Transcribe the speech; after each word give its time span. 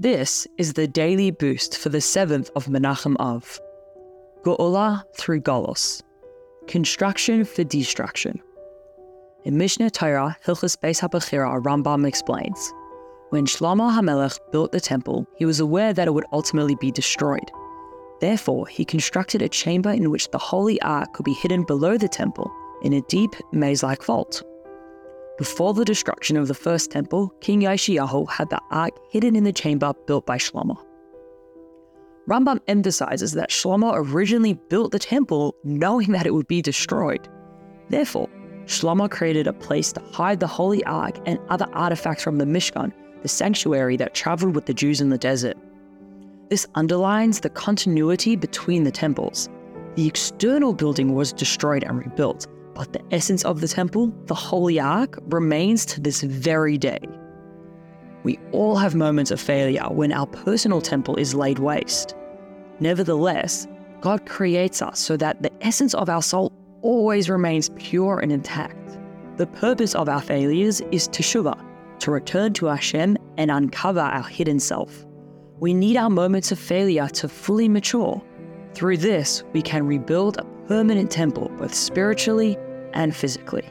This 0.00 0.46
is 0.58 0.74
the 0.74 0.86
daily 0.86 1.32
boost 1.32 1.76
for 1.76 1.88
the 1.88 1.98
7th 1.98 2.50
of 2.54 2.66
Menachem 2.66 3.16
Av. 3.18 3.60
Geulah 4.44 5.02
through 5.16 5.40
Golus. 5.40 6.04
Construction 6.68 7.44
for 7.44 7.64
destruction. 7.64 8.40
In 9.44 9.56
Mishneh 9.56 9.90
Torah, 9.90 10.36
Hilchas 10.46 10.76
Beis 10.76 11.00
HaBechira, 11.00 11.60
Rambam 11.64 12.06
explains, 12.06 12.72
When 13.30 13.44
Shlomo 13.44 13.90
HaMelech 13.90 14.38
built 14.52 14.70
the 14.70 14.80
temple, 14.80 15.26
he 15.36 15.44
was 15.44 15.58
aware 15.58 15.92
that 15.92 16.06
it 16.06 16.14
would 16.14 16.26
ultimately 16.32 16.76
be 16.76 16.92
destroyed. 16.92 17.50
Therefore, 18.20 18.68
he 18.68 18.84
constructed 18.84 19.42
a 19.42 19.48
chamber 19.48 19.90
in 19.90 20.12
which 20.12 20.30
the 20.30 20.38
Holy 20.38 20.80
Ark 20.82 21.12
could 21.12 21.24
be 21.24 21.32
hidden 21.32 21.64
below 21.64 21.98
the 21.98 22.06
temple 22.06 22.48
in 22.82 22.92
a 22.92 23.02
deep 23.08 23.34
maze-like 23.50 24.04
vault. 24.04 24.44
Before 25.38 25.72
the 25.72 25.84
destruction 25.84 26.36
of 26.36 26.48
the 26.48 26.54
first 26.54 26.90
temple, 26.90 27.32
King 27.40 27.60
Yoshiyahu 27.60 28.28
had 28.28 28.50
the 28.50 28.60
ark 28.72 28.92
hidden 29.12 29.36
in 29.36 29.44
the 29.44 29.52
chamber 29.52 29.92
built 30.08 30.26
by 30.26 30.36
Shlomo. 30.36 30.76
Rambam 32.28 32.60
emphasizes 32.66 33.32
that 33.32 33.50
Shlomo 33.50 33.92
originally 33.94 34.54
built 34.54 34.90
the 34.90 34.98
temple 34.98 35.54
knowing 35.62 36.10
that 36.10 36.26
it 36.26 36.34
would 36.34 36.48
be 36.48 36.60
destroyed. 36.60 37.28
Therefore, 37.88 38.28
Shlomo 38.66 39.08
created 39.08 39.46
a 39.46 39.52
place 39.52 39.92
to 39.92 40.00
hide 40.12 40.40
the 40.40 40.46
holy 40.48 40.82
ark 40.84 41.16
and 41.24 41.38
other 41.48 41.68
artifacts 41.72 42.24
from 42.24 42.38
the 42.38 42.44
Mishkan, 42.44 42.92
the 43.22 43.28
sanctuary 43.28 43.96
that 43.96 44.14
traveled 44.14 44.56
with 44.56 44.66
the 44.66 44.74
Jews 44.74 45.00
in 45.00 45.08
the 45.08 45.16
desert. 45.16 45.56
This 46.50 46.66
underlines 46.74 47.40
the 47.40 47.50
continuity 47.50 48.34
between 48.34 48.82
the 48.82 48.90
temples. 48.90 49.48
The 49.94 50.06
external 50.06 50.74
building 50.74 51.14
was 51.14 51.32
destroyed 51.32 51.84
and 51.84 51.98
rebuilt, 51.98 52.48
but 52.78 52.92
the 52.92 53.02
essence 53.10 53.44
of 53.44 53.60
the 53.60 53.66
temple, 53.66 54.14
the 54.26 54.36
Holy 54.36 54.78
Ark, 54.78 55.18
remains 55.30 55.84
to 55.84 56.00
this 56.00 56.22
very 56.22 56.78
day. 56.78 57.00
We 58.22 58.38
all 58.52 58.76
have 58.76 58.94
moments 58.94 59.32
of 59.32 59.40
failure 59.40 59.82
when 59.90 60.12
our 60.12 60.28
personal 60.28 60.80
temple 60.80 61.16
is 61.16 61.34
laid 61.34 61.58
waste. 61.58 62.14
Nevertheless, 62.78 63.66
God 64.00 64.26
creates 64.26 64.80
us 64.80 65.00
so 65.00 65.16
that 65.16 65.42
the 65.42 65.50
essence 65.60 65.92
of 65.92 66.08
our 66.08 66.22
soul 66.22 66.52
always 66.82 67.28
remains 67.28 67.68
pure 67.70 68.20
and 68.20 68.30
intact. 68.30 68.96
The 69.38 69.48
purpose 69.48 69.96
of 69.96 70.08
our 70.08 70.22
failures 70.22 70.80
is 70.92 71.08
teshuvah, 71.08 71.60
to 71.98 72.10
return 72.12 72.52
to 72.54 72.66
Hashem 72.66 73.16
and 73.38 73.50
uncover 73.50 73.98
our 73.98 74.22
hidden 74.22 74.60
self. 74.60 75.04
We 75.58 75.74
need 75.74 75.96
our 75.96 76.10
moments 76.10 76.52
of 76.52 76.60
failure 76.60 77.08
to 77.08 77.28
fully 77.28 77.68
mature. 77.68 78.22
Through 78.74 78.98
this, 78.98 79.42
we 79.52 79.62
can 79.62 79.84
rebuild 79.84 80.36
a 80.36 80.44
permanent 80.68 81.10
temple 81.10 81.50
both 81.58 81.74
spiritually 81.74 82.56
and 82.94 83.14
physically. 83.14 83.64